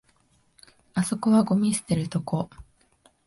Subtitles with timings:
[0.95, 2.49] あそこはゴミ捨てるとこ